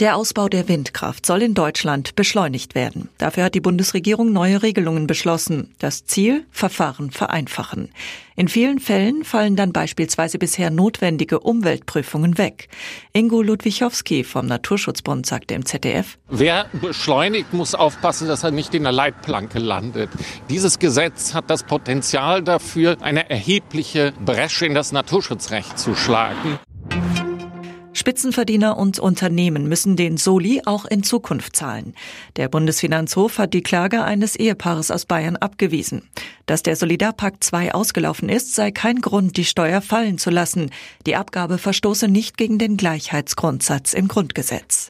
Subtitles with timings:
[0.00, 3.08] Der Ausbau der Windkraft soll in Deutschland beschleunigt werden.
[3.18, 5.74] Dafür hat die Bundesregierung neue Regelungen beschlossen.
[5.80, 6.46] Das Ziel?
[6.52, 7.90] Verfahren vereinfachen.
[8.36, 12.68] In vielen Fällen fallen dann beispielsweise bisher notwendige Umweltprüfungen weg.
[13.12, 16.16] Ingo Ludwichowski vom Naturschutzbund sagte im ZDF.
[16.28, 20.10] Wer beschleunigt, muss aufpassen, dass er nicht in der Leitplanke landet.
[20.48, 26.60] Dieses Gesetz hat das Potenzial dafür, eine erhebliche Bresche in das Naturschutzrecht zu schlagen.
[28.08, 31.92] Spitzenverdiener und Unternehmen müssen den Soli auch in Zukunft zahlen.
[32.36, 36.08] Der Bundesfinanzhof hat die Klage eines Ehepaares aus Bayern abgewiesen.
[36.46, 40.70] Dass der Solidarpakt 2 ausgelaufen ist, sei kein Grund, die Steuer fallen zu lassen.
[41.04, 44.88] Die Abgabe verstoße nicht gegen den Gleichheitsgrundsatz im Grundgesetz.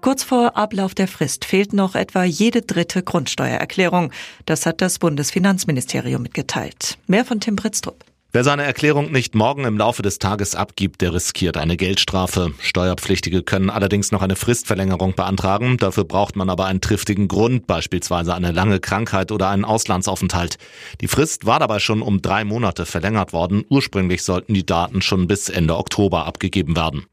[0.00, 4.10] Kurz vor Ablauf der Frist fehlt noch etwa jede dritte Grundsteuererklärung.
[4.46, 6.98] Das hat das Bundesfinanzministerium mitgeteilt.
[7.06, 8.04] Mehr von Tim Britztrup.
[8.30, 12.52] Wer seine Erklärung nicht morgen im Laufe des Tages abgibt, der riskiert eine Geldstrafe.
[12.60, 15.78] Steuerpflichtige können allerdings noch eine Fristverlängerung beantragen.
[15.78, 20.58] Dafür braucht man aber einen triftigen Grund, beispielsweise eine lange Krankheit oder einen Auslandsaufenthalt.
[21.00, 23.64] Die Frist war dabei schon um drei Monate verlängert worden.
[23.70, 27.06] Ursprünglich sollten die Daten schon bis Ende Oktober abgegeben werden.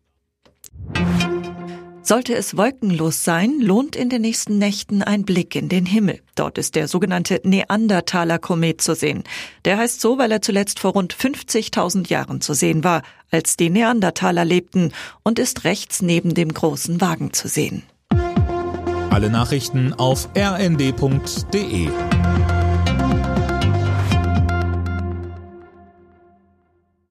[2.08, 6.20] Sollte es wolkenlos sein, lohnt in den nächsten Nächten ein Blick in den Himmel.
[6.36, 9.24] Dort ist der sogenannte Neandertaler-Komet zu sehen.
[9.66, 13.72] Der heißt so, weil er zuletzt vor rund 50.000 Jahren zu sehen war, als die
[13.72, 14.92] Neandertaler lebten
[15.24, 17.82] und ist rechts neben dem großen Wagen zu sehen.
[19.10, 21.90] Alle Nachrichten auf rnd.de